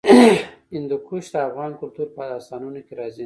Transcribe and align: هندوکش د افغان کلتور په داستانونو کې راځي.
هندوکش 0.73 1.25
د 1.33 1.35
افغان 1.47 1.71
کلتور 1.81 2.07
په 2.15 2.21
داستانونو 2.31 2.79
کې 2.85 2.93
راځي. 2.99 3.19